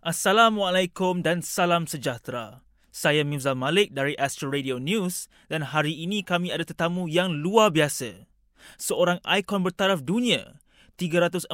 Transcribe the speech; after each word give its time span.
Assalamualaikum 0.00 1.20
dan 1.20 1.44
salam 1.44 1.84
sejahtera. 1.84 2.64
Saya 2.88 3.20
Mifzal 3.20 3.52
Malik 3.52 3.92
dari 3.92 4.16
Astro 4.16 4.48
Radio 4.48 4.80
News 4.80 5.28
dan 5.52 5.60
hari 5.60 5.92
ini 5.92 6.24
kami 6.24 6.48
ada 6.48 6.64
tetamu 6.64 7.04
yang 7.04 7.36
luar 7.36 7.68
biasa. 7.68 8.24
Seorang 8.80 9.20
ikon 9.20 9.60
bertaraf 9.60 10.00
dunia, 10.00 10.56
348 10.96 11.52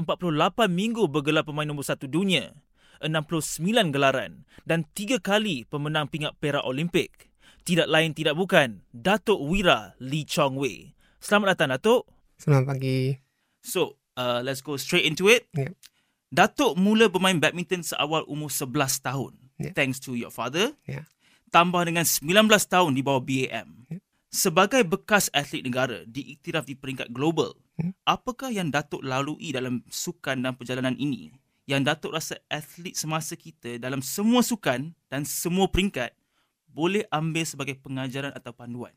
minggu 0.70 1.10
bergelar 1.10 1.42
pemain 1.42 1.66
nombor 1.66 1.90
satu 1.90 2.06
dunia, 2.06 2.54
69 3.02 3.90
gelaran 3.90 4.46
dan 4.62 4.86
tiga 4.94 5.18
kali 5.18 5.66
pemenang 5.66 6.06
pingat 6.06 6.38
perak 6.38 6.62
Olimpik. 6.62 7.26
Tidak 7.66 7.90
lain 7.90 8.14
tidak 8.14 8.38
bukan, 8.38 8.86
Datuk 8.94 9.42
Wira 9.42 9.98
Lee 9.98 10.22
Chong 10.22 10.54
Wei. 10.54 10.94
Selamat 11.18 11.58
datang 11.58 11.74
Datuk. 11.74 12.06
Selamat 12.38 12.78
pagi. 12.78 13.10
So, 13.66 13.98
uh, 14.14 14.38
let's 14.46 14.62
go 14.62 14.78
straight 14.78 15.02
into 15.02 15.26
it. 15.26 15.50
Yeah. 15.50 15.74
Datuk 16.28 16.74
mula 16.74 17.06
bermain 17.06 17.38
badminton 17.38 17.86
seawal 17.86 18.26
umur 18.26 18.50
11 18.50 18.98
tahun. 19.02 19.32
Yeah. 19.56 19.72
Thanks 19.72 20.02
to 20.04 20.18
your 20.18 20.34
father. 20.34 20.74
Yeah. 20.84 21.06
Tambah 21.54 21.86
dengan 21.86 22.04
19 22.04 22.50
tahun 22.66 22.92
di 22.92 23.02
bawah 23.06 23.22
BAM. 23.22 23.68
Yeah. 23.88 24.02
Sebagai 24.28 24.82
bekas 24.84 25.32
atlet 25.32 25.64
negara 25.64 26.02
diiktiraf 26.04 26.66
di 26.66 26.74
peringkat 26.76 27.08
global, 27.14 27.56
Hmm. 27.76 27.92
apakah 28.08 28.48
yang 28.48 28.72
Datuk 28.72 29.04
lalui 29.04 29.52
dalam 29.52 29.84
sukan 29.92 30.40
dan 30.40 30.56
perjalanan 30.56 30.96
ini 30.96 31.28
yang 31.68 31.84
Datuk 31.84 32.16
rasa 32.16 32.40
atlet 32.48 32.96
semasa 32.96 33.36
kita 33.36 33.76
dalam 33.76 34.00
semua 34.00 34.40
sukan 34.40 34.96
dan 35.12 35.22
semua 35.28 35.68
peringkat 35.68 36.16
boleh 36.72 37.04
ambil 37.12 37.44
sebagai 37.44 37.76
pengajaran 37.76 38.32
atau 38.32 38.56
panduan? 38.56 38.96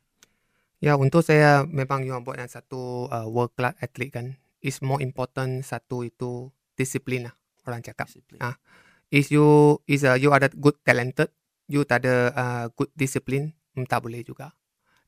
Ya, 0.80 0.96
untuk 0.96 1.20
saya 1.20 1.68
memang 1.68 2.08
you 2.08 2.16
buat 2.24 2.40
yang 2.40 2.48
satu 2.48 3.12
uh, 3.12 3.28
world 3.28 3.52
class 3.52 3.76
athlete 3.84 4.16
kan. 4.16 4.26
Is 4.60 4.80
more 4.80 5.00
important 5.00 5.64
satu 5.64 6.04
itu 6.04 6.52
disiplin 6.80 7.28
lah 7.28 7.34
orang 7.68 7.84
cakap. 7.84 8.08
Disiplin. 8.08 8.40
Ah. 8.40 8.56
Is 9.12 9.28
you 9.28 9.76
is 9.90 10.06
uh, 10.06 10.16
you 10.16 10.32
ada 10.32 10.48
good 10.54 10.78
talented, 10.86 11.28
you 11.68 11.84
tak 11.84 12.06
ada 12.06 12.30
uh, 12.32 12.64
good 12.72 12.88
discipline, 12.96 13.52
hmm, 13.74 13.84
tak 13.84 14.06
boleh 14.06 14.24
juga. 14.24 14.54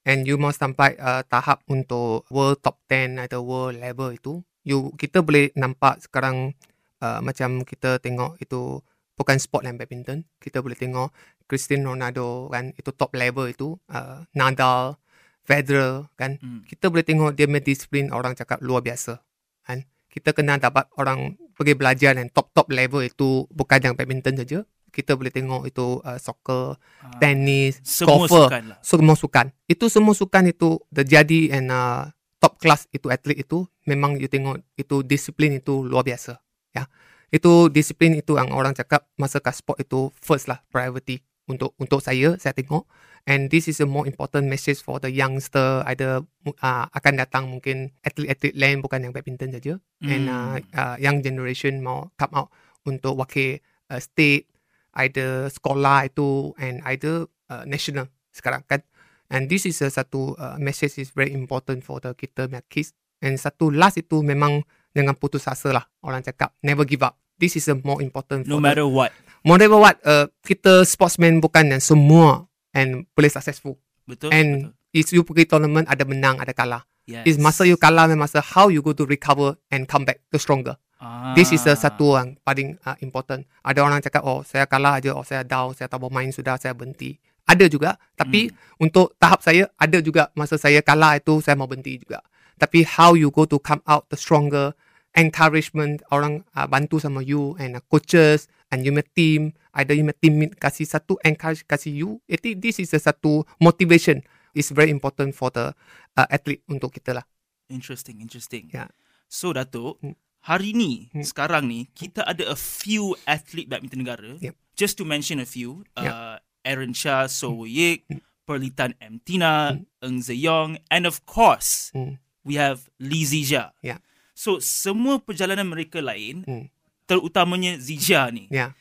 And 0.03 0.27
you 0.27 0.35
must 0.35 0.59
sampai 0.59 0.99
uh, 0.99 1.23
tahap 1.23 1.63
untuk 1.71 2.27
world 2.27 2.59
top 2.59 2.83
10 2.91 3.23
atau 3.23 3.47
world 3.47 3.79
level 3.79 4.11
itu, 4.11 4.43
you 4.67 4.91
kita 4.99 5.23
boleh 5.23 5.55
nampak 5.55 6.03
sekarang 6.03 6.59
uh, 6.99 7.23
macam 7.23 7.63
kita 7.63 8.03
tengok 8.03 8.43
itu 8.43 8.83
bukan 9.15 9.39
sport 9.39 9.63
yang 9.71 9.79
badminton. 9.79 10.27
Kita 10.43 10.59
boleh 10.59 10.75
tengok 10.75 11.15
Cristiano 11.47 11.95
Ronaldo 11.95 12.51
kan 12.51 12.75
itu 12.75 12.91
top 12.91 13.15
level 13.15 13.47
itu, 13.47 13.79
uh, 13.95 14.27
Nadal, 14.35 14.99
Federer 15.47 16.11
kan. 16.19 16.43
Hmm. 16.43 16.67
Kita 16.67 16.91
boleh 16.91 17.07
tengok 17.07 17.39
dia 17.39 17.47
punya 17.47 17.63
disiplin 17.63 18.11
orang 18.11 18.35
cakap 18.35 18.59
luar 18.59 18.83
biasa. 18.83 19.23
Kan? 19.63 19.87
Kita 20.13 20.37
kena 20.37 20.61
dapat 20.61 20.93
orang 21.01 21.41
pergi 21.57 21.73
belajar 21.73 22.13
dan 22.13 22.29
top-top 22.29 22.69
level 22.69 23.01
itu 23.01 23.49
bukan 23.49 23.81
yang 23.81 23.95
badminton 23.97 24.37
saja. 24.37 24.61
Kita 24.93 25.17
boleh 25.17 25.33
tengok 25.33 25.65
itu 25.65 26.05
uh, 26.05 26.21
soccer, 26.21 26.77
Ah, 27.01 27.17
tenis, 27.17 27.81
semua 27.81 28.29
golfer. 28.29 28.45
sukan 28.45 28.63
lah. 28.69 28.79
Semua 28.85 29.17
sukan. 29.17 29.47
Itu 29.65 29.89
semua 29.89 30.13
sukan 30.13 30.53
itu 30.53 30.77
terjadi 30.93 31.57
and 31.57 31.73
uh, 31.73 32.13
top 32.37 32.61
class 32.61 32.85
itu 32.93 33.09
atlet 33.09 33.41
itu 33.41 33.65
memang 33.89 34.21
you 34.21 34.29
tengok 34.29 34.61
itu 34.77 35.01
disiplin 35.01 35.57
itu 35.57 35.81
luar 35.89 36.05
biasa. 36.05 36.37
Ya. 36.77 36.93
Itu 37.33 37.73
disiplin 37.73 38.13
itu 38.13 38.37
yang 38.37 38.53
orang 38.53 38.77
cakap 38.77 39.09
masa 39.17 39.41
kat 39.41 39.57
sport 39.57 39.81
itu 39.81 40.13
first 40.21 40.45
lah 40.45 40.61
priority 40.69 41.25
untuk 41.49 41.73
untuk 41.81 42.05
saya 42.05 42.37
saya 42.37 42.53
tengok 42.53 42.85
and 43.23 43.49
this 43.49 43.71
is 43.71 43.79
a 43.79 43.87
more 43.87 44.03
important 44.05 44.51
message 44.51 44.83
for 44.83 44.99
the 44.99 45.07
youngster 45.07 45.83
ada 45.87 46.23
uh, 46.47 46.85
akan 46.91 47.15
datang 47.19 47.47
mungkin 47.47 47.95
atlet-atlet 48.03 48.55
lain 48.59 48.83
bukan 48.83 49.07
yang 49.07 49.13
badminton 49.15 49.55
saja 49.55 49.79
and 50.03 50.27
uh, 50.27 50.59
Hmm. 50.59 50.67
uh, 50.75 50.97
young 50.99 51.23
generation 51.23 51.79
mau 51.79 52.11
come 52.19 52.35
out 52.35 52.49
untuk 52.83 53.15
wakil 53.15 53.63
uh, 53.89 54.01
state 54.03 54.51
either 54.99 55.47
sekolah 55.49 56.05
itu 56.05 56.51
and 56.59 56.83
either 56.91 57.25
uh, 57.49 57.63
national 57.65 58.11
sekarang 58.35 58.61
kan 58.67 58.83
and 59.31 59.47
this 59.49 59.65
is 59.65 59.79
a 59.81 59.89
satu 59.89 60.35
uh, 60.37 60.59
message 60.59 60.99
is 60.99 61.15
very 61.15 61.31
important 61.33 61.81
for 61.81 62.03
the 62.03 62.11
kita 62.13 62.51
punya 62.51 62.61
kids 62.67 62.93
and 63.23 63.39
satu 63.39 63.71
last 63.71 63.97
itu 63.97 64.19
memang 64.21 64.67
jangan 64.93 65.15
putus 65.17 65.47
asa 65.47 65.73
lah 65.73 65.85
orang 66.03 66.21
cakap 66.21 66.53
never 66.61 66.83
give 66.83 67.01
up 67.01 67.17
this 67.39 67.55
is 67.55 67.65
a 67.71 67.77
more 67.81 68.03
important 68.03 68.45
No 68.45 68.59
for 68.59 68.61
the, 68.61 68.67
matter 68.67 68.85
what. 68.85 69.15
no 69.47 69.55
matter 69.57 69.71
what 69.73 69.97
uh, 70.05 70.27
kita 70.43 70.83
sportsman 70.85 71.39
bukan 71.41 71.71
yang 71.73 71.81
semua 71.81 72.51
and 72.73 73.09
boleh 73.13 73.31
successful 73.31 73.77
Betul? 74.09 74.33
and 74.33 74.73
betul. 74.73 74.99
is 74.99 75.09
you 75.13 75.23
pergi 75.23 75.45
tournament 75.49 75.87
ada 75.89 76.05
menang 76.05 76.41
ada 76.41 76.53
kalah 76.53 76.83
Yes. 77.03 77.35
is 77.35 77.37
masa 77.37 77.67
you 77.67 77.75
kalah 77.75 78.07
dan 78.07 78.15
masa 78.15 78.39
how 78.39 78.71
you 78.71 78.79
go 78.79 78.95
to 78.95 79.03
recover 79.03 79.59
and 79.75 79.91
come 79.91 80.07
back 80.07 80.23
to 80.31 80.39
stronger 80.39 80.79
Ah. 81.03 81.35
This 81.35 81.51
is 81.51 81.67
the 81.67 81.75
satu 81.75 82.15
yang 82.15 82.39
paling 82.47 82.79
uh, 82.87 82.95
important. 83.03 83.43
Ada 83.67 83.83
orang 83.83 83.99
cakap, 83.99 84.23
oh 84.23 84.47
saya 84.47 84.71
kalah 84.71 85.03
aja, 85.03 85.11
oh 85.11 85.27
saya 85.27 85.43
down, 85.43 85.75
saya 85.75 85.91
tak 85.91 85.99
bermain 85.99 86.31
sudah, 86.31 86.55
saya 86.63 86.79
berhenti. 86.79 87.19
Ada 87.43 87.67
juga, 87.67 87.99
tapi 88.15 88.55
Hmm. 88.55 88.87
untuk 88.87 89.11
tahap 89.19 89.43
saya, 89.43 89.67
ada 89.75 89.99
juga 89.99 90.31
masa 90.39 90.55
saya 90.55 90.79
kalah 90.79 91.19
itu, 91.19 91.43
saya 91.43 91.59
mau 91.59 91.67
berhenti 91.67 91.99
juga. 91.99 92.23
Tapi 92.55 92.87
how 92.87 93.19
you 93.19 93.35
go 93.35 93.43
to 93.51 93.59
come 93.59 93.83
out 93.91 94.07
the 94.15 94.17
stronger, 94.17 94.79
encouragement, 95.19 96.07
orang 96.15 96.47
uh, 96.55 96.71
bantu 96.71 97.03
sama 97.03 97.19
you, 97.19 97.59
and 97.59 97.75
uh, 97.75 97.83
coaches, 97.91 98.47
and 98.71 98.87
you 98.87 98.95
may 98.95 99.03
team, 99.19 99.59
either 99.75 99.97
you 99.97 100.05
may 100.05 100.17
team 100.17 100.39
kasih 100.57 100.85
satu 100.85 101.17
encourage, 101.23 101.65
kasih 101.65 101.93
you, 101.93 102.11
itu 102.29 102.53
this 102.57 102.79
is 102.79 102.93
a 102.93 103.01
satu 103.01 103.45
motivation. 103.57 104.21
It's 104.53 104.69
very 104.69 104.93
important 104.93 105.33
for 105.33 105.49
the 105.49 105.73
uh, 106.13 106.29
athlete 106.29 106.61
untuk 106.69 106.93
kita 106.93 107.17
lah. 107.17 107.25
Interesting, 107.73 108.21
interesting. 108.21 108.69
Ya. 108.69 108.93
So 109.33 109.57
Datuk, 109.57 109.97
Hmm. 110.05 110.13
hari 110.45 110.77
ni, 110.77 111.09
Hmm. 111.17 111.25
sekarang 111.25 111.73
ni, 111.73 111.89
kita 111.97 112.21
ada 112.21 112.53
a 112.53 112.59
few 112.59 113.17
atlet 113.25 113.65
badminton 113.65 114.05
negara. 114.05 114.37
Yep. 114.45 114.55
Just 114.77 115.01
to 115.01 115.09
mention 115.09 115.41
a 115.41 115.49
few. 115.49 115.89
Yep. 115.97 116.13
Uh, 116.13 116.37
Aaron 116.63 116.93
Shah, 116.93 117.27
So 117.27 117.65
Hmm. 117.65 117.65
Yik, 117.65 118.01
Hmm. 118.13 118.21
Perlitan 118.43 118.93
M. 118.99 119.23
Tina, 119.23 119.79
Eng 120.03 120.19
Zeyong, 120.21 120.77
and 120.91 121.07
of 121.09 121.25
course, 121.25 121.95
Hmm. 121.95 122.19
we 122.45 122.59
have 122.61 122.91
Lee 122.99 123.25
Zijia. 123.25 123.71
Yeah. 123.81 124.03
So, 124.35 124.59
semua 124.59 125.23
perjalanan 125.23 125.71
mereka 125.71 126.03
lain, 126.03 126.43
Hmm. 126.45 126.67
terutamanya 127.07 127.79
Zijia 127.79 128.27
ni, 128.35 128.51
Yeah. 128.51 128.75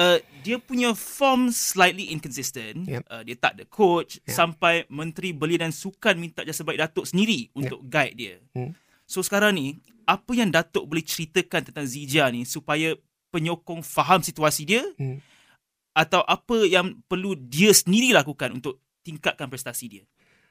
Uh, 0.00 0.16
dia 0.40 0.56
punya 0.56 0.96
form 0.96 1.52
slightly 1.52 2.08
inconsistent. 2.08 2.88
Yep. 2.88 3.04
Uh, 3.04 3.22
dia 3.22 3.36
tak 3.36 3.52
ada 3.60 3.64
coach 3.68 4.16
Yeah. 4.24 4.32
sampai 4.32 4.88
Menteri 4.88 5.36
Belia 5.36 5.60
dan 5.60 5.70
Sukan 5.70 6.16
minta 6.16 6.40
jasa 6.40 6.64
baik 6.64 6.80
Datuk 6.80 7.04
sendiri 7.04 7.52
untuk 7.52 7.84
guide 7.84 8.16
dia. 8.16 8.36
Hmm. 8.56 8.72
So 9.04 9.20
sekarang 9.20 9.54
ni, 9.54 9.76
apa 10.08 10.32
yang 10.32 10.48
Datuk 10.48 10.88
boleh 10.88 11.04
ceritakan 11.04 11.68
tentang 11.68 11.84
Zijia 11.84 12.32
ni 12.32 12.48
supaya 12.48 12.96
penyokong 13.30 13.84
faham 13.84 14.24
situasi 14.24 14.64
dia 14.64 14.82
Hmm. 14.96 15.20
atau 15.92 16.24
apa 16.24 16.64
yang 16.64 16.98
perlu 17.04 17.36
dia 17.36 17.70
sendiri 17.70 18.10
lakukan 18.10 18.54
untuk 18.54 18.80
tingkatkan 19.02 19.46
prestasi 19.46 19.86
dia? 19.86 20.04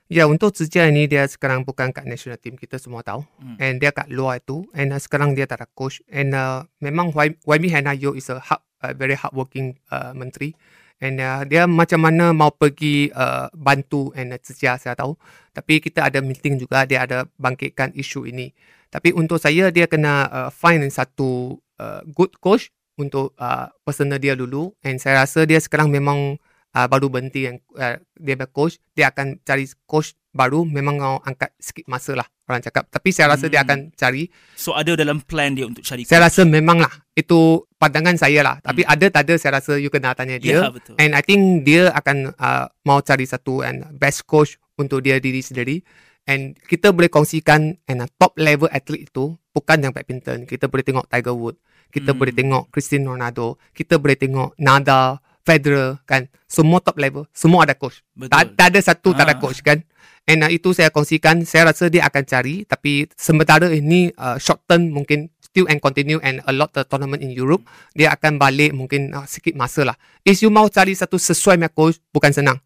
Ya 0.10 0.26
untuk 0.26 0.56
Zijia 0.56 0.90
ni 0.90 1.06
dia 1.06 1.22
sekarang 1.24 1.62
bukan 1.62 1.94
kat 1.94 2.02
national 2.04 2.42
team 2.42 2.58
kita 2.58 2.82
semua 2.82 3.04
tahu 3.04 3.22
Hmm. 3.38 3.56
and 3.62 3.78
dia 3.78 3.92
kat 3.92 4.10
luar 4.10 4.40
itu 4.40 4.66
and 4.74 4.90
uh, 4.90 5.00
sekarang 5.00 5.36
dia 5.36 5.46
tak 5.46 5.62
ada 5.64 5.68
coach 5.72 6.02
and 6.10 6.34
uh, 6.34 6.66
memang 6.80 7.14
YB 7.46 7.70
Hanayo 7.70 8.18
is 8.18 8.26
a 8.28 8.42
hard, 8.42 8.64
uh, 8.84 8.94
very 8.96 9.16
hard 9.16 9.34
working 9.36 9.78
uh, 9.92 10.12
menteri. 10.16 10.56
And 11.00 11.16
uh, 11.24 11.48
dia 11.48 11.64
macam 11.64 12.04
mana 12.04 12.36
mau 12.36 12.52
pergi 12.52 13.08
uh, 13.16 13.48
bantu 13.56 14.12
and 14.20 14.36
uh, 14.36 14.40
Zijia 14.44 14.76
saya 14.76 15.00
tahu. 15.00 15.16
Tapi 15.56 15.80
kita 15.80 16.12
ada 16.12 16.20
meeting 16.20 16.60
juga 16.60 16.84
dia 16.84 17.08
ada 17.08 17.24
bangkitkan 17.40 17.96
isu 17.96 18.28
ini. 18.28 18.52
Tapi 18.92 19.16
untuk 19.16 19.40
saya 19.40 19.72
dia 19.72 19.88
kena 19.88 20.28
uh, 20.28 20.50
find 20.52 20.84
satu 20.92 21.56
uh, 21.80 22.04
good 22.12 22.36
coach 22.44 22.74
untuk 23.00 23.32
uh, 23.40 23.72
personal 23.88 24.20
dia 24.20 24.36
dulu. 24.36 24.76
And 24.84 25.00
saya 25.00 25.24
rasa 25.24 25.48
dia 25.48 25.64
sekarang 25.64 25.88
memang 25.88 26.36
uh, 26.76 26.88
baru 26.90 27.10
berhenti 27.10 27.50
yang 27.50 27.58
uh, 27.78 27.98
dia 28.18 28.36
coach 28.50 28.78
dia 28.94 29.10
akan 29.10 29.42
cari 29.42 29.66
coach 29.86 30.14
baru. 30.30 30.66
Memang 30.66 30.96
mau 31.02 31.16
angkat 31.24 31.54
sikit 31.58 31.86
masa 31.90 32.14
lah 32.14 32.28
orang 32.46 32.62
cakap. 32.62 32.90
Tapi 32.90 33.10
saya 33.10 33.34
rasa 33.34 33.50
dia 33.50 33.62
Hmm. 33.62 33.68
akan 33.70 33.80
cari. 33.98 34.30
So 34.54 34.74
ada 34.78 34.94
dalam 34.94 35.22
plan 35.22 35.54
dia 35.58 35.66
untuk 35.66 35.82
cari 35.82 36.06
saya 36.06 36.22
coach? 36.22 36.26
rasa 36.30 36.42
memang 36.46 36.82
lah. 36.82 36.94
Itu 37.18 37.66
pandangan 37.78 38.16
saya 38.18 38.42
lah. 38.46 38.56
Tapi 38.62 38.86
ada 38.86 39.06
tak 39.10 39.30
ada 39.30 39.34
saya 39.38 39.62
rasa 39.62 39.78
you 39.78 39.90
kena 39.90 40.14
tanya 40.14 40.38
dia. 40.38 40.68
Ya, 40.68 40.70
betul. 40.70 40.96
and 40.98 41.14
I 41.18 41.22
think 41.26 41.66
dia 41.66 41.90
akan 41.94 42.34
uh, 42.38 42.66
mau 42.86 43.02
cari 43.02 43.26
satu 43.26 43.66
and 43.66 43.86
best 43.98 44.26
coach 44.30 44.58
untuk 44.78 45.02
dia 45.02 45.18
diri 45.18 45.42
sendiri. 45.42 45.82
And 46.30 46.54
kita 46.70 46.94
boleh 46.94 47.10
kongsikan 47.10 47.82
and 47.90 48.06
uh, 48.06 48.10
top 48.22 48.38
level 48.38 48.70
athlete 48.70 49.10
itu 49.10 49.34
bukan 49.50 49.82
yang 49.82 49.94
badminton. 49.96 50.46
Kita 50.46 50.70
boleh 50.70 50.86
tengok 50.86 51.10
Tiger 51.10 51.34
Wood 51.34 51.58
kita 51.90 52.14
Hmm. 52.14 52.22
boleh 52.22 52.34
tengok 52.38 52.64
Cristiano 52.70 53.18
Ronaldo. 53.18 53.58
Kita 53.74 53.98
boleh 53.98 54.14
tengok 54.14 54.54
Nadal 54.62 55.18
Federer 55.50 55.98
kan 56.06 56.30
semua 56.46 56.78
top 56.78 56.96
level 56.96 57.26
semua 57.34 57.66
ada 57.66 57.74
coach 57.74 58.06
Betul. 58.14 58.30
tak, 58.30 58.44
tak 58.54 58.68
ada 58.70 58.80
satu 58.80 59.10
tak 59.12 59.26
ada 59.26 59.34
Ah. 59.34 59.42
coach 59.42 59.60
kan 59.60 59.82
and 60.24 60.40
uh, 60.40 60.48
itu 60.48 60.70
saya 60.72 60.94
kongsikan 60.94 61.42
saya 61.42 61.66
rasa 61.66 61.90
dia 61.90 62.06
akan 62.06 62.22
cari 62.24 62.62
tapi 62.64 63.10
sementara 63.18 63.66
ini 63.68 64.14
uh, 64.14 64.38
short 64.38 64.62
term 64.64 64.90
mungkin 64.90 65.26
still 65.42 65.66
and 65.66 65.82
continue 65.82 66.22
and 66.22 66.46
a 66.46 66.54
lot 66.54 66.70
the 66.72 66.86
tournament 66.86 67.20
in 67.20 67.34
Europe 67.34 67.66
dia 67.92 68.14
akan 68.14 68.38
balik 68.38 68.70
mungkin 68.72 69.10
uh, 69.10 69.26
sikit 69.26 69.54
masa 69.54 69.82
lah 69.84 69.98
is 70.22 70.38
you 70.40 70.48
mau 70.48 70.70
cari 70.70 70.94
satu 70.94 71.18
sesuai 71.18 71.58
punya 71.58 71.70
coach 71.70 71.98
bukan 72.10 72.30
senang 72.30 72.62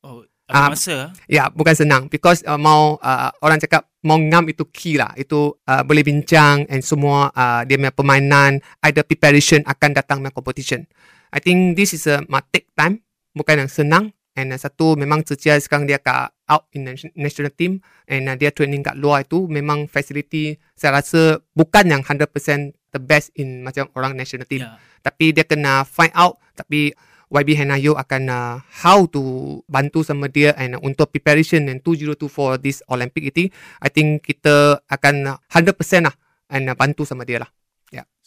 Oh, 0.00 0.24
Ada 0.46 0.56
Ah, 0.56 0.68
masa. 0.72 0.94
ah. 0.96 1.06
Ya, 1.26 1.44
bukan 1.46 1.74
senang 1.76 2.02
because 2.06 2.40
uh, 2.42 2.56
mau 2.56 2.96
uh, 2.98 3.30
orang 3.38 3.58
cakap 3.58 3.86
mau 4.00 4.16
ngam 4.16 4.48
itu 4.48 4.64
key 4.66 4.96
lah. 4.96 5.12
Itu 5.14 5.60
uh, 5.62 5.82
boleh 5.84 6.00
bincang 6.00 6.64
and 6.66 6.80
semua 6.80 7.28
uh, 7.30 7.62
dia 7.62 7.76
punya 7.76 7.92
permainan, 7.92 8.58
ada 8.80 9.04
preparation 9.04 9.60
akan 9.62 9.90
datang 9.92 10.18
punya 10.18 10.32
competition. 10.32 10.88
I 11.30 11.38
think 11.40 11.78
this 11.78 11.94
is 11.94 12.06
a 12.06 12.22
might 12.26 12.46
take 12.50 12.70
time, 12.74 13.02
bukan 13.32 13.66
yang 13.66 13.70
senang. 13.70 14.04
And 14.38 14.54
uh, 14.54 14.58
satu 14.58 14.94
memang 14.94 15.26
Cecia 15.26 15.58
sekarang 15.58 15.90
dia 15.90 15.98
kat 15.98 16.30
out 16.46 16.66
in 16.70 16.86
national 17.18 17.50
team 17.50 17.82
and 18.06 18.30
uh, 18.30 18.38
dia 18.38 18.54
training 18.54 18.82
kat 18.82 18.94
luar 18.94 19.26
itu 19.26 19.50
memang 19.50 19.90
facility 19.90 20.54
saya 20.78 21.02
rasa 21.02 21.42
bukan 21.54 21.86
yang 21.90 22.02
100% 22.06 22.30
the 22.94 22.98
best 23.02 23.34
in 23.34 23.62
macam 23.62 23.90
orang 23.98 24.14
national 24.14 24.46
team 24.46 24.62
Ya. 24.66 24.78
tapi 25.02 25.34
dia 25.34 25.42
kena 25.46 25.82
find 25.82 26.14
out 26.14 26.38
tapi 26.54 26.94
YB 27.30 27.54
Henayo 27.54 27.94
akan 27.94 28.22
uh, 28.26 28.54
how 28.82 29.06
to 29.06 29.62
bantu 29.70 30.02
sama 30.02 30.26
dia 30.26 30.50
and 30.58 30.74
uh, 30.74 30.82
untuk 30.82 31.10
preparation 31.14 31.66
and 31.70 31.78
2024 31.82 32.58
this 32.58 32.82
Olympic 32.90 33.30
itu 33.30 33.50
I 33.78 33.90
think 33.90 34.26
kita 34.26 34.82
akan 34.90 35.14
uh, 35.26 35.38
100% 35.50 35.74
lah 36.06 36.14
and 36.50 36.70
uh, 36.70 36.74
bantu 36.74 37.06
sama 37.06 37.22
dia 37.22 37.42
lah. 37.42 37.50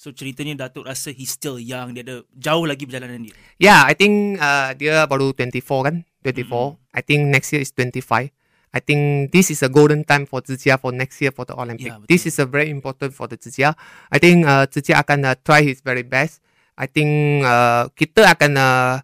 So 0.04 0.12
ceritanya 0.12 0.68
Datuk 0.68 0.83
rasa 0.83 1.15
he's 1.15 1.31
still 1.31 1.56
young. 1.56 1.95
Dia 1.95 2.04
ada 2.04 2.27
jauh 2.36 2.68
lagi 2.68 2.83
perjalanan 2.83 3.24
dia. 3.24 3.31
Yeah, 3.56 3.88
I 3.88 3.95
think 3.95 4.36
uh, 4.36 4.75
dia 4.75 5.07
baru 5.07 5.31
24 5.31 5.63
kan? 5.63 5.95
24. 6.27 6.44
Mm. 6.44 6.71
I 6.92 7.01
think 7.07 7.21
next 7.31 7.56
year 7.56 7.63
is 7.63 7.71
25. 7.71 8.36
I 8.74 8.80
think 8.83 9.31
this 9.31 9.48
is 9.48 9.63
a 9.63 9.71
golden 9.71 10.04
time 10.04 10.27
for 10.27 10.44
Zijia 10.44 10.75
for 10.75 10.92
next 10.92 11.24
year 11.24 11.31
for 11.31 11.48
the 11.48 11.56
Olympic. 11.56 11.88
Yeah, 11.88 12.04
betul. 12.04 12.10
this 12.12 12.27
is 12.27 12.36
a 12.42 12.48
very 12.50 12.68
important 12.68 13.15
for 13.15 13.31
the 13.31 13.39
Zijia. 13.39 13.77
I 14.12 14.19
think 14.19 14.44
uh, 14.44 14.68
Zijia 14.68 15.00
akan 15.00 15.24
uh, 15.24 15.39
try 15.39 15.63
his 15.63 15.80
very 15.80 16.04
best. 16.04 16.44
I 16.75 16.89
think 16.89 17.45
uh, 17.48 17.88
kita 17.95 18.27
akan 18.33 18.51
uh, 18.59 19.00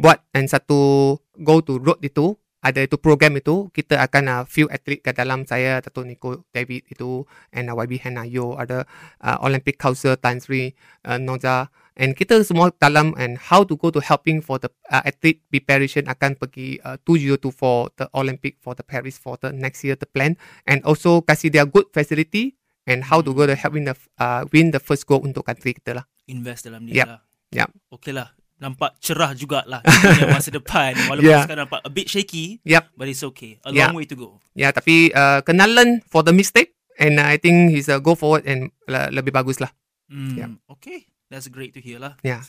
buat 0.00 0.24
and 0.34 0.48
satu 0.50 1.14
go 1.36 1.60
to 1.60 1.76
road 1.78 2.00
itu 2.00 2.39
ada 2.60 2.84
itu 2.84 3.00
program 3.00 3.40
itu 3.40 3.72
kita 3.72 3.96
akan 4.04 4.24
uh, 4.28 4.42
few 4.44 4.68
athlete 4.68 5.00
ke 5.00 5.10
dalam 5.16 5.48
saya 5.48 5.80
Dato 5.80 6.04
Nico 6.04 6.44
David 6.52 6.84
itu 6.92 7.24
and 7.56 7.72
uh, 7.72 7.76
YB 7.76 8.00
Henayo 8.04 8.60
ada 8.60 8.84
uh, 9.24 9.40
Olympic 9.40 9.80
Council 9.80 10.12
Tan 10.20 10.44
Sri 10.44 10.76
uh, 11.08 11.16
Noza 11.16 11.72
and 11.96 12.12
kita 12.12 12.40
semua 12.44 12.68
dalam 12.76 13.16
and 13.16 13.40
how 13.40 13.64
to 13.64 13.76
go 13.80 13.88
to 13.88 14.00
helping 14.04 14.44
for 14.44 14.60
the 14.60 14.68
uh, 14.92 15.00
athlete 15.04 15.40
preparation 15.48 16.04
akan 16.04 16.36
pergi 16.36 16.76
uh, 16.84 17.00
2024 17.08 17.96
the 17.96 18.06
Olympic 18.12 18.60
for 18.60 18.76
the 18.76 18.84
Paris 18.84 19.16
for 19.16 19.40
the 19.40 19.52
next 19.56 19.80
year 19.80 19.96
the 19.96 20.08
plan 20.08 20.36
and 20.68 20.84
also 20.84 21.24
kasih 21.24 21.48
dia 21.48 21.64
good 21.64 21.88
facility 21.96 22.60
and 22.88 23.08
how 23.08 23.20
to 23.20 23.32
go 23.32 23.44
to 23.48 23.56
helping 23.56 23.84
the 23.88 23.96
uh, 24.20 24.44
win 24.52 24.72
the 24.72 24.80
first 24.80 25.04
goal 25.08 25.20
untuk 25.24 25.44
country 25.44 25.76
kita 25.76 26.00
lah. 26.00 26.04
Invest 26.28 26.68
dalam 26.68 26.84
dia 26.88 27.04
Yep. 27.04 27.06
lah. 27.08 27.20
Yep. 27.50 27.68
Okey 27.92 28.12
lah. 28.16 28.39
Nampak 28.60 29.00
cerah 29.00 29.32
jugalah 29.32 29.80
masa 30.28 30.52
depan. 30.60 30.92
Walaupun 31.08 31.24
Yeah. 31.26 31.42
sekarang 31.48 31.64
nampak 31.64 31.80
a 31.80 31.88
bit 31.88 32.06
shaky. 32.06 32.60
Yep. 32.62 32.92
But 32.92 33.08
it's 33.08 33.24
okay. 33.24 33.56
A 33.64 33.72
Yeah. 33.72 33.88
long 33.88 33.96
way 33.96 34.04
to 34.04 34.14
go. 34.14 34.36
Ya, 34.52 34.68
tapi 34.68 35.08
uh, 35.10 35.40
kena 35.40 35.64
learn 35.64 36.04
for 36.04 36.20
the 36.20 36.30
mistake 36.30 36.76
and 37.00 37.16
uh, 37.16 37.24
I 37.24 37.40
think 37.40 37.72
he's 37.72 37.88
uh, 37.88 37.96
go 37.96 38.12
forward 38.12 38.44
and 38.44 38.68
uh, 38.86 39.08
lebih 39.08 39.32
bagus 39.32 39.58
lah. 39.58 39.72
Hmm. 40.06 40.36
Yep. 40.36 40.50
Okay. 40.76 41.08
That's 41.26 41.48
great 41.48 41.72
to 41.72 41.80
hear 41.80 41.96
lah. 41.96 42.20
Ya. 42.20 42.44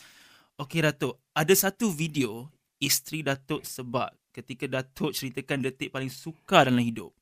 Okay 0.58 0.84
Datuk. 0.84 1.16
Ada 1.32 1.70
satu 1.70 1.90
video 1.90 2.52
isteri 2.78 3.24
Datuk 3.24 3.64
sebab 3.64 4.12
ketika 4.30 4.68
Datuk 4.68 5.16
ceritakan 5.16 5.64
detik 5.64 5.94
paling 5.94 6.12
sukar 6.12 6.68
dalam 6.68 6.84
hidup. 6.84 7.14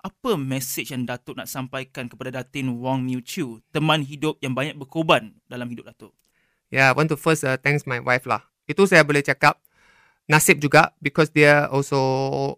Apa 0.00 0.36
message 0.36 0.92
yang 0.92 1.04
Datuk 1.04 1.36
nak 1.36 1.48
sampaikan 1.48 2.08
kepada 2.08 2.28
Datin 2.28 2.76
Wong 2.76 3.04
Miu 3.04 3.24
Chu, 3.24 3.64
teman 3.72 4.04
hidup 4.04 4.36
yang 4.40 4.52
banyak 4.52 4.76
berkorban 4.76 5.32
dalam 5.48 5.64
hidup 5.68 5.88
Datuk? 5.88 6.12
Yeah, 6.74 6.90
I 6.90 6.92
want 6.98 7.06
to 7.14 7.18
first 7.18 7.46
uh, 7.46 7.54
thanks 7.54 7.86
my 7.86 8.02
wife 8.02 8.26
lah. 8.26 8.42
Itu 8.66 8.90
saya 8.90 9.06
boleh 9.06 9.22
cakap 9.22 9.62
nasib 10.26 10.58
juga 10.58 10.90
because 10.98 11.30
dia 11.30 11.70
also 11.70 12.02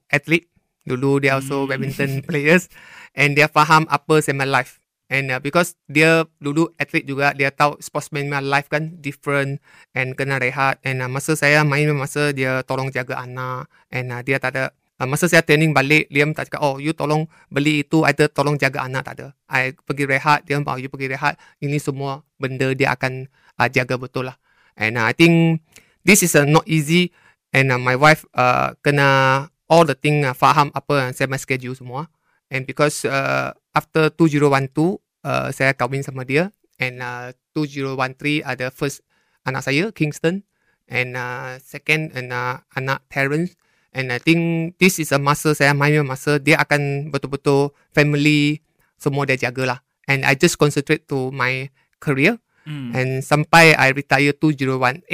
athlete. 0.08 0.48
Dulu 0.88 1.20
dia 1.20 1.36
also 1.36 1.68
Hmm. 1.68 1.76
badminton 1.76 2.22
players 2.28 2.72
and 3.12 3.36
dia 3.36 3.52
faham 3.52 3.84
apa 3.92 4.24
semi 4.24 4.48
life. 4.48 4.80
And 5.12 5.28
uh, 5.30 5.38
because 5.38 5.76
dia 5.86 6.24
dulu 6.40 6.72
athlete 6.80 7.04
juga, 7.04 7.36
dia 7.36 7.52
tahu 7.52 7.76
sportsman 7.78 8.32
punya 8.32 8.40
life 8.40 8.72
kan 8.72 8.96
different 9.04 9.60
and 9.92 10.16
kena 10.16 10.40
rehat. 10.40 10.80
And 10.80 11.04
uh, 11.04 11.12
masa 11.12 11.36
saya 11.36 11.60
main 11.60 11.92
masa 11.92 12.32
dia 12.32 12.64
tolong 12.64 12.88
jaga 12.88 13.20
anak 13.20 13.68
and 13.92 14.16
uh, 14.16 14.24
dia 14.24 14.40
tak 14.40 14.56
ada 14.56 14.64
Uh, 14.96 15.04
masa 15.04 15.28
saya 15.28 15.44
training 15.44 15.76
balik, 15.76 16.08
Liam 16.08 16.32
tak 16.32 16.48
cakap, 16.48 16.64
oh, 16.64 16.80
you 16.80 16.96
tolong 16.96 17.28
beli 17.52 17.84
itu, 17.84 18.08
ada 18.08 18.32
tolong 18.32 18.56
jaga 18.56 18.80
anak, 18.80 19.04
tak 19.04 19.14
ada. 19.20 19.26
I 19.44 19.76
pergi 19.76 20.08
rehat, 20.08 20.48
dia 20.48 20.56
bawa 20.56 20.80
you 20.80 20.88
pergi 20.88 21.12
rehat. 21.12 21.36
Ini 21.60 21.76
semua 21.76 22.24
benda 22.40 22.72
dia 22.72 22.96
akan 22.96 23.28
uh, 23.58 23.68
jaga 23.68 23.96
betul 24.00 24.28
lah. 24.30 24.36
And 24.76 25.00
uh, 25.00 25.08
I 25.08 25.14
think 25.16 25.64
this 26.04 26.22
is 26.22 26.36
uh, 26.36 26.44
not 26.44 26.68
easy. 26.68 27.12
And 27.50 27.72
uh, 27.72 27.80
my 27.80 27.96
wife 27.96 28.28
uh, 28.36 28.76
kena 28.84 29.48
all 29.66 29.84
the 29.88 29.96
thing 29.96 30.22
uh, 30.22 30.36
faham 30.36 30.70
apa 30.76 31.10
yang 31.10 31.12
saya 31.16 31.26
punya 31.26 31.42
schedule 31.42 31.76
semua. 31.76 32.12
And 32.52 32.62
because 32.68 33.02
uh, 33.02 33.56
after 33.74 34.12
2012, 34.14 35.02
uh, 35.26 35.48
saya 35.50 35.74
kahwin 35.74 36.06
sama 36.06 36.22
dia. 36.22 36.54
And 36.78 37.00
uh, 37.00 37.32
2013 37.56 38.44
ada 38.44 38.68
first 38.70 39.02
anak 39.48 39.66
saya, 39.66 39.90
Kingston. 39.90 40.44
And 40.86 41.18
uh, 41.18 41.58
second 41.58 42.14
and, 42.14 42.30
uh, 42.30 42.62
anak 42.78 43.02
Terence. 43.10 43.58
And 43.96 44.12
I 44.12 44.20
think 44.20 44.76
this 44.76 45.00
is 45.00 45.10
a 45.10 45.18
masa 45.18 45.56
saya 45.56 45.72
main 45.72 46.04
masa 46.04 46.36
dia 46.36 46.60
akan 46.60 47.08
betul-betul 47.08 47.72
family 47.96 48.60
semua 49.00 49.24
dia 49.24 49.40
jagalah. 49.40 49.80
And 50.04 50.22
I 50.22 50.36
just 50.36 50.60
concentrate 50.60 51.08
to 51.10 51.32
my 51.32 51.72
career. 51.98 52.38
Hmm. 52.66 52.90
And 52.92 53.10
sampai 53.22 53.78
I 53.78 53.94
retire 53.94 54.34
2018 54.34 55.06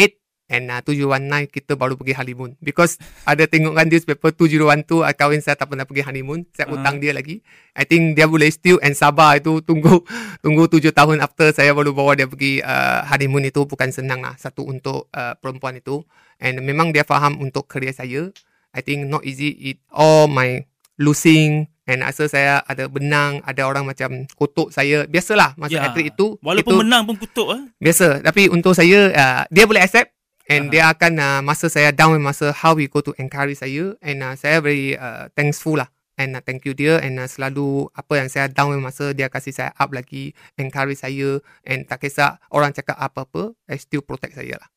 and 0.52 0.68
uh, 0.68 0.84
719 0.84 1.48
kita 1.48 1.76
baru 1.80 1.96
pergi 1.96 2.12
honeymoon. 2.12 2.60
Because 2.60 3.00
ada 3.30 3.48
tengokkan 3.48 3.88
newspaper 3.88 4.32
712 4.32 5.00
I 5.04 5.12
kahwin 5.16 5.40
saya 5.40 5.56
tak 5.56 5.72
pernah 5.72 5.88
pergi 5.88 6.04
honeymoon. 6.04 6.44
Saya 6.52 6.68
Ah. 6.68 6.76
hutang 6.76 7.00
dia 7.00 7.16
lagi. 7.16 7.40
I 7.72 7.88
think 7.88 8.16
dia 8.16 8.28
boleh 8.28 8.52
still 8.52 8.76
and 8.84 8.92
sabar 8.92 9.40
itu 9.40 9.64
tunggu 9.64 10.04
tunggu 10.44 10.68
7 10.68 10.92
tahun 10.92 11.24
after 11.24 11.52
saya 11.56 11.72
baru 11.72 11.96
bawa 11.96 12.16
dia 12.16 12.28
pergi 12.28 12.60
uh, 12.60 13.00
honeymoon 13.08 13.48
itu 13.48 13.64
bukan 13.64 13.88
senang 13.92 14.20
lah. 14.20 14.36
Satu 14.36 14.68
untuk 14.68 15.08
uh, 15.16 15.32
perempuan 15.40 15.80
itu. 15.80 16.04
And 16.36 16.60
memang 16.60 16.92
dia 16.92 17.04
faham 17.04 17.40
untuk 17.40 17.68
career 17.68 17.96
saya. 17.96 18.28
I 18.76 18.80
think 18.84 19.08
not 19.08 19.24
easy. 19.24 19.52
It 19.56 19.80
all 19.88 20.28
my 20.28 20.64
losing 21.00 21.71
and 21.86 22.02
rasa 22.02 22.30
saya 22.30 22.62
ada 22.66 22.86
benang, 22.86 23.42
ada 23.42 23.66
orang 23.66 23.86
macam 23.86 24.26
kutuk 24.38 24.70
saya. 24.70 25.04
Biasalah 25.06 25.58
masa 25.58 25.78
Ya. 25.78 25.88
atlet 25.90 26.14
itu. 26.14 26.38
Walaupun 26.42 26.72
itu, 26.74 26.80
menang 26.82 27.02
pun 27.08 27.16
kutuk 27.18 27.48
ah. 27.50 27.62
Biasa. 27.82 28.22
Tapi 28.22 28.48
untuk 28.50 28.74
saya, 28.76 29.10
uh, 29.12 29.42
dia 29.50 29.64
boleh 29.66 29.82
accept. 29.82 30.14
And 30.50 30.68
dia 30.74 30.90
akan 30.90 31.12
uh, 31.16 31.40
masa 31.40 31.70
saya 31.70 31.94
down 31.94 32.18
masa 32.18 32.50
how 32.50 32.74
we 32.74 32.90
go 32.90 32.98
to 33.00 33.14
encourage 33.16 33.62
saya. 33.62 33.94
And 34.02 34.20
uh, 34.20 34.34
saya 34.34 34.58
very 34.58 34.98
uh, 34.98 35.30
thankful 35.32 35.78
lah. 35.80 35.88
And 36.18 36.36
uh, 36.36 36.42
thank 36.44 36.66
you 36.68 36.74
dia. 36.76 36.98
And 37.00 37.16
uh, 37.22 37.30
selalu 37.30 37.88
apa 37.94 38.12
yang 38.20 38.28
saya 38.28 38.50
down 38.50 38.76
masa 38.82 39.14
dia 39.16 39.30
kasih 39.30 39.54
saya 39.54 39.70
up 39.78 39.94
lagi. 39.94 40.34
Encourage 40.58 41.00
saya. 41.00 41.40
And 41.62 41.86
tak 41.86 42.04
kisah 42.04 42.42
orang 42.52 42.74
cakap 42.74 42.98
apa-apa. 42.98 43.54
I 43.70 43.78
still 43.78 44.02
protect 44.02 44.36
saya 44.36 44.60
lah. 44.60 44.68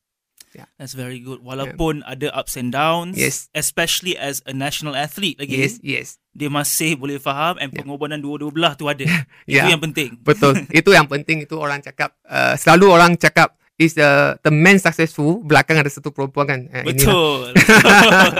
That's 0.80 0.96
very 0.96 1.20
good. 1.20 1.44
Walaupun 1.44 2.06
ada 2.08 2.32
ups 2.32 2.56
and 2.56 2.72
downs, 2.72 3.20
Yes. 3.20 3.52
especially 3.52 4.16
as 4.16 4.40
a 4.48 4.54
national 4.56 4.96
athlete 4.96 5.36
lagi, 5.36 5.60
Yes, 5.60 5.74
yes. 5.84 6.08
dia 6.32 6.48
masih 6.48 6.96
boleh 6.96 7.20
faham 7.20 7.60
and 7.60 7.72
Yeah. 7.72 7.84
pengorbanan 7.84 8.24
dua-dua 8.24 8.52
belah 8.52 8.74
tu 8.74 8.88
ada. 8.88 9.04
Itu 9.44 9.60
Yeah. 9.60 9.72
yang 9.72 9.84
penting. 9.84 10.20
Betul. 10.24 10.64
itu 10.80 10.90
yang 10.92 11.08
penting 11.08 11.44
itu 11.44 11.56
orang 11.58 11.84
cakap. 11.84 12.16
Uh, 12.24 12.56
selalu 12.56 12.86
orang 12.92 13.16
cakap 13.16 13.56
is 13.76 13.92
the 13.94 14.40
the 14.40 14.52
man 14.52 14.80
successful 14.80 15.44
belakang 15.44 15.76
ada 15.76 15.92
satu 15.92 16.12
perempuan 16.16 16.48
kan. 16.48 16.60
Uh. 16.72 16.84
Betul. 16.88 17.52
betul. 17.52 18.32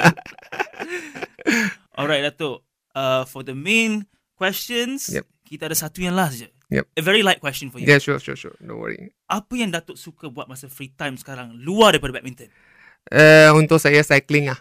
Alright 2.00 2.24
Datuk. 2.24 2.64
Uh, 2.96 3.24
for 3.28 3.44
the 3.44 3.52
main 3.56 4.08
questions, 4.36 5.12
Yep. 5.12 5.26
kita 5.48 5.68
ada 5.68 5.76
satu 5.76 6.00
yang 6.00 6.16
last 6.16 6.40
je. 6.40 6.48
Yep. 6.72 6.86
A 6.98 7.02
very 7.04 7.22
light 7.24 7.40
question 7.40 7.70
for 7.72 7.78
you. 7.80 7.88
Yeah, 7.88 8.00
sure, 8.00 8.20
sure, 8.20 8.36
sure. 8.36 8.56
Don't 8.60 8.80
worry. 8.80 9.15
Apa 9.26 9.54
yang 9.58 9.74
Datuk 9.74 9.98
suka 9.98 10.30
buat 10.30 10.46
masa 10.46 10.70
free 10.70 10.94
time 10.94 11.18
sekarang 11.18 11.58
luar 11.58 11.98
daripada 11.98 12.22
badminton? 12.22 12.50
Uh, 13.10 13.54
untuk 13.58 13.82
saya 13.82 14.02
cycling 14.06 14.54
ah. 14.54 14.60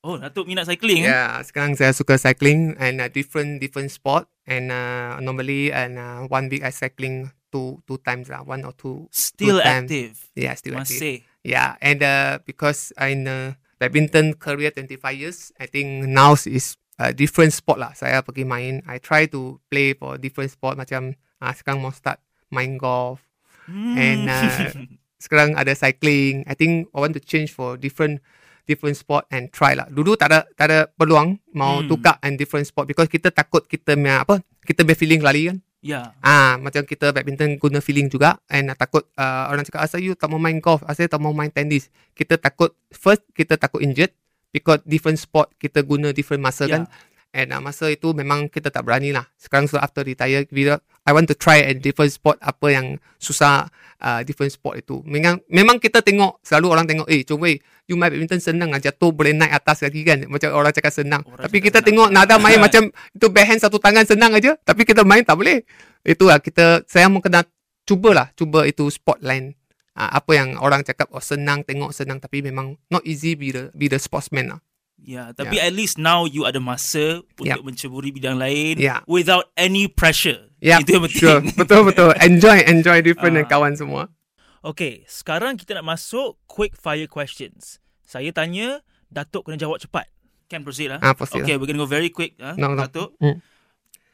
Oh, 0.00 0.16
Datuk 0.16 0.48
minat 0.48 0.64
cycling 0.64 1.04
eh? 1.04 1.12
Yeah, 1.12 1.44
sekarang 1.44 1.76
saya 1.76 1.92
suka 1.92 2.16
cycling 2.16 2.72
and 2.80 3.04
uh, 3.04 3.12
different 3.12 3.60
different 3.60 3.92
sport 3.92 4.30
and 4.48 4.72
uh, 4.72 5.20
normally 5.20 5.68
and 5.68 6.00
uh, 6.00 6.24
one 6.30 6.48
week 6.48 6.64
I 6.64 6.72
cycling 6.72 7.28
two 7.52 7.84
two 7.84 8.00
times 8.00 8.32
lah, 8.32 8.40
one 8.40 8.64
or 8.64 8.72
two. 8.72 9.10
Still 9.12 9.60
time. 9.60 9.84
active. 9.84 10.16
Yeah, 10.32 10.56
still 10.56 10.80
active. 10.80 10.96
Masih. 10.96 11.16
Yeah, 11.44 11.76
and 11.84 12.00
uh, 12.00 12.40
because 12.48 12.96
in 12.96 13.28
uh, 13.28 13.60
badminton 13.76 14.40
career 14.40 14.72
25 14.72 15.02
years, 15.18 15.52
I 15.60 15.68
think 15.68 16.08
now 16.08 16.32
is 16.32 16.80
uh, 16.96 17.12
different 17.12 17.52
sport 17.52 17.76
lah. 17.76 17.92
Saya 17.92 18.24
pergi 18.24 18.48
main. 18.48 18.80
I 18.88 19.02
try 19.02 19.28
to 19.34 19.60
play 19.68 19.92
for 19.92 20.16
different 20.16 20.48
sport 20.48 20.80
macam 20.80 21.12
uh, 21.44 21.52
sekarang 21.52 21.84
mau 21.84 21.92
start 21.92 22.24
main 22.48 22.80
golf. 22.80 23.29
Hmm. 23.70 23.94
And, 23.94 24.22
uh, 24.26 24.70
Sekarang 25.22 25.52
ada 25.52 25.70
cycling. 25.72 26.48
I 26.48 26.56
think 26.56 26.88
I 26.90 26.98
want 26.98 27.12
to 27.12 27.20
change 27.20 27.52
for 27.52 27.76
different 27.76 28.24
different 28.64 28.96
sport 28.96 29.28
and 29.28 29.50
try 29.50 29.76
lah. 29.76 29.84
Dulu 29.86 30.16
tak 30.16 30.32
ada 30.32 30.40
tak 30.54 30.66
ada 30.66 30.78
peluang 30.88 31.36
mau 31.52 31.78
Hmm. 31.78 31.86
tukar 31.86 32.16
and 32.20 32.34
different 32.34 32.64
sport 32.64 32.88
because 32.88 33.04
kita 33.04 33.28
takut 33.28 33.62
kita 33.64 33.94
punya 33.94 34.24
apa? 34.24 34.40
Kita 34.64 34.80
punya 34.80 34.96
feeling 34.96 35.20
lari 35.20 35.52
kan. 35.52 35.58
ya. 35.80 36.12
Ah, 36.20 36.56
macam 36.56 36.84
kita 36.84 37.08
badminton 37.10 37.56
guna 37.56 37.80
feeling 37.80 38.06
juga 38.06 38.36
and 38.48 38.68
uh, 38.68 38.76
takut 38.76 39.04
uh, 39.16 39.48
orang 39.48 39.64
cakap 39.64 39.80
asal 39.80 39.96
you 39.96 40.12
tak 40.12 40.28
mau 40.28 40.36
main 40.36 40.56
golf, 40.56 40.80
asal 40.84 41.04
tak 41.04 41.20
mau 41.20 41.32
main 41.32 41.48
tennis. 41.48 41.88
Kita 42.12 42.36
takut 42.36 42.72
first 42.88 43.20
kita 43.32 43.56
takut 43.56 43.80
injured, 43.80 44.12
because 44.50 44.82
different 44.84 45.16
sport 45.16 45.50
kita 45.56 45.80
guna 45.80 46.10
different 46.10 46.42
masa 46.42 46.66
Yeah. 46.66 46.72
kan. 46.74 46.82
And 47.30 47.54
uh, 47.54 47.62
masa 47.62 47.86
itu 47.94 48.10
memang 48.10 48.50
kita 48.50 48.74
tak 48.74 48.82
berani 48.82 49.14
lah. 49.14 49.22
Sekarang 49.38 49.70
so 49.70 49.78
after 49.78 50.02
retire, 50.02 50.42
bila 50.50 50.82
I 51.06 51.14
want 51.14 51.30
to 51.30 51.36
try 51.38 51.62
a 51.62 51.70
different 51.70 52.10
sport 52.10 52.42
apa 52.42 52.66
yang 52.74 52.98
susah 53.22 53.70
uh, 54.02 54.20
different 54.26 54.50
sport 54.50 54.82
itu. 54.82 54.98
Memang 55.06 55.38
memang 55.46 55.78
kita 55.78 56.02
tengok 56.02 56.42
selalu 56.42 56.66
orang 56.74 56.86
tengok, 56.90 57.06
eh 57.06 57.22
cuba 57.22 57.54
you 57.86 57.94
main 57.94 58.10
badminton 58.10 58.42
senang 58.42 58.74
lah 58.74 58.82
jatuh 58.82 59.14
boleh 59.14 59.30
naik 59.30 59.62
atas 59.62 59.86
lagi 59.86 60.02
kan. 60.02 60.26
Macam 60.26 60.50
orang 60.54 60.74
cakap 60.74 60.90
senang. 60.90 61.22
Orang 61.22 61.46
Tapi 61.46 61.56
cakap 61.58 61.66
kita 61.70 61.78
senang. 61.78 61.86
tengok 61.86 62.08
Nada 62.10 62.34
main 62.42 62.58
macam 62.66 62.82
itu 62.90 63.26
backhand 63.30 63.60
satu 63.62 63.78
tangan 63.78 64.04
senang 64.06 64.34
aja. 64.34 64.58
Tapi 64.66 64.82
kita 64.82 65.06
main 65.06 65.22
tak 65.22 65.38
boleh. 65.38 65.62
Itulah 66.02 66.42
kita 66.42 66.82
saya 66.90 67.06
mau 67.06 67.22
kena 67.22 67.46
cubalah 67.86 68.34
cuba 68.34 68.66
itu 68.66 68.90
sport 68.90 69.22
lain. 69.22 69.54
Uh, 69.94 70.06
apa 70.06 70.30
yang 70.34 70.54
orang 70.62 70.86
cakap 70.86 71.10
oh 71.10 71.22
senang 71.22 71.66
tengok 71.66 71.90
senang 71.90 72.22
tapi 72.22 72.46
memang 72.46 72.78
not 72.94 73.02
easy 73.02 73.34
be 73.34 73.50
the 73.50 73.74
be 73.74 73.90
the 73.90 73.98
sportsman 73.98 74.54
lah. 74.54 74.60
Ya, 75.00 75.32
tapi 75.32 75.56
at 75.56 75.72
least 75.72 75.96
now 75.96 76.24
you 76.24 76.44
ada 76.44 76.60
masa 76.60 77.24
untuk 77.24 77.42
Yeah. 77.42 77.58
menceburi 77.58 78.12
bidang 78.12 78.36
lain 78.36 78.76
Yeah. 78.76 79.00
without 79.04 79.48
any 79.54 79.88
pressure. 79.88 80.52
Ya, 80.60 80.76
Itu 80.78 81.00
yang 81.00 81.08
penting. 81.08 81.20
sure. 81.20 81.40
betul 81.56 81.88
betul. 81.88 82.12
Enjoy 82.28 82.60
enjoy 82.62 83.00
different 83.00 83.32
Ah. 83.34 83.42
uh. 83.42 83.48
kawan 83.48 83.72
semua. 83.74 84.12
Okay, 84.60 85.08
sekarang 85.08 85.56
kita 85.56 85.72
nak 85.72 85.88
masuk 85.88 86.36
quick 86.44 86.76
fire 86.76 87.08
questions. 87.08 87.80
Saya 88.04 88.28
tanya, 88.28 88.84
Datuk 89.08 89.48
kena 89.48 89.56
jawab 89.56 89.80
cepat. 89.80 90.04
Can 90.46 90.60
proceed 90.62 90.92
lah. 90.92 91.00
Ah, 91.00 91.16
proceed 91.16 91.40
Okay, 91.40 91.56
we're 91.56 91.64
gonna 91.64 91.80
go 91.80 91.88
very 91.88 92.12
quick. 92.12 92.36
ah, 92.38 92.52
No, 92.54 92.70
no. 92.70 92.84
Datuk. 92.84 93.16
Hmm. 93.16 93.40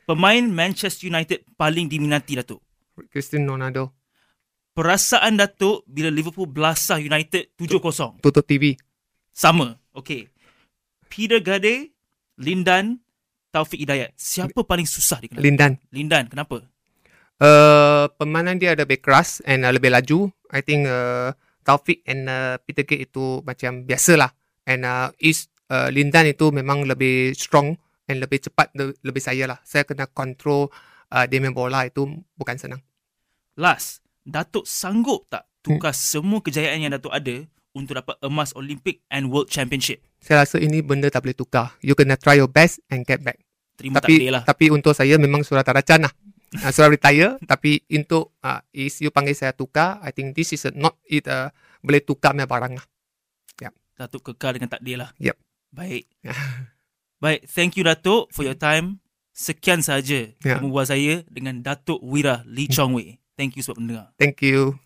Pemain 0.07 0.47
Manchester 0.47 1.05
United 1.05 1.43
paling 1.55 1.91
diminati, 1.91 2.39
Datuk. 2.39 2.63
Cristiano 3.11 3.53
Ronaldo 3.53 3.91
Perasaan 4.71 5.35
Datuk 5.35 5.83
bila 5.85 6.09
Liverpool 6.09 6.47
belasah 6.47 7.01
United 7.01 7.49
7-0. 7.57 8.21
tutup 8.21 8.45
TV. 8.45 8.77
Sama. 9.33 9.81
Okay. 9.91 10.29
Peter 11.09 11.41
Gade, 11.41 11.95
Lindan, 12.39 13.01
Taufik 13.55 13.81
Hidayat. 13.81 14.13
Siapa 14.19 14.61
paling 14.67 14.85
susah 14.85 15.23
dikenal? 15.23 15.41
Lindan. 15.41 15.73
Lindan, 15.89 16.29
kenapa? 16.29 16.61
Uh, 17.37 18.09
permainan 18.17 18.57
dia 18.57 18.73
ada 18.73 18.89
lebih 18.89 19.01
keras 19.05 19.45
and 19.45 19.65
uh, 19.65 19.73
lebih 19.73 19.93
laju. 19.93 20.33
I 20.53 20.61
think 20.65 20.89
uh, 20.89 21.33
Taufik 21.65 22.05
and 22.05 22.29
uh, 22.29 22.57
Peter 22.65 22.85
Gate 22.85 23.09
itu 23.09 23.41
macam 23.45 23.85
biasa 23.85 24.17
lah. 24.17 24.31
And 24.69 24.85
uh, 24.85 25.13
is 25.21 25.49
uh, 25.73 25.89
Lindan 25.93 26.29
itu 26.29 26.53
memang 26.53 26.85
lebih 26.85 27.33
strong 27.37 27.77
and 28.07 28.23
lebih 28.23 28.45
cepat 28.45 28.73
le- 28.77 28.97
lebih 29.03 29.21
saya 29.21 29.49
lah. 29.49 29.59
Saya 29.65 29.85
kena 29.85 30.09
control 30.11 30.69
uh, 31.13 31.25
dia 31.27 31.41
main 31.41 31.53
bola 31.53 31.85
itu 31.89 32.09
bukan 32.37 32.57
senang. 32.57 32.81
Last, 33.57 34.05
Datuk 34.27 34.69
sanggup 34.69 35.31
tak 35.33 35.49
tukar 35.63 35.95
Hmm. 35.95 36.03
semua 36.03 36.39
kejayaan 36.43 36.83
yang 36.83 36.93
Datuk 36.93 37.15
ada 37.15 37.47
untuk 37.77 37.99
dapat 37.99 38.17
emas 38.25 38.57
Olympic 38.57 39.05
and 39.11 39.29
World 39.29 39.53
Championship? 39.53 40.01
Saya 40.27 40.43
rasa 40.43 40.59
ini 40.59 40.83
benda 40.83 41.07
tak 41.07 41.23
boleh 41.23 41.39
tukar. 41.39 41.79
You 41.79 41.95
kena 41.95 42.19
try 42.19 42.43
your 42.43 42.51
best 42.51 42.83
and 42.91 43.07
get 43.07 43.23
back. 43.23 43.39
Terima 43.79 44.03
tapi 44.03 44.19
takdir 44.19 44.33
lah. 44.35 44.43
tapi 44.43 44.65
untuk 44.75 44.91
saya 44.97 45.15
memang 45.23 45.47
sudah 45.47 45.63
tak 45.63 45.79
ada 45.79 45.83
can 45.87 46.01
lah. 46.11 46.13
Uh, 46.67 46.73
sudah 46.75 46.91
retire 46.91 47.39
tapi 47.51 47.87
untuk 47.87 48.35
uh, 48.43 48.59
is 48.75 48.99
you 48.99 49.15
panggil 49.15 49.39
saya 49.39 49.55
tukar, 49.55 50.03
I 50.03 50.11
think 50.11 50.35
this 50.35 50.51
is 50.51 50.67
a, 50.67 50.75
not 50.75 50.99
it 51.07 51.31
uh, 51.31 51.55
boleh 51.79 52.03
tukar 52.03 52.35
punya 52.35 52.51
barang 52.51 52.75
lah. 52.75 52.87
Datuk 53.97 54.29
kekal 54.33 54.61
dengan 54.61 54.69
takdir 54.69 55.01
lah. 55.01 55.11
Yep. 55.17 55.37
Baik. 55.73 56.05
Baik, 57.25 57.49
thank 57.49 57.81
you 57.81 57.83
Datuk 57.85 58.29
for 58.29 58.45
your 58.45 58.57
time. 58.57 59.01
Sekian 59.33 59.81
sahaja 59.81 60.37
Ya. 60.45 60.61
yeah. 60.61 60.85
saya 60.85 61.25
dengan 61.29 61.65
Datuk 61.65 62.01
Wira 62.05 62.45
Lee 62.45 62.69
Chong 62.69 62.93
Wei. 62.93 63.21
Thank 63.37 63.57
you 63.57 63.65
sebab 63.65 63.81
mendengar. 63.81 64.13
Thank 64.21 64.45
you. 64.45 64.81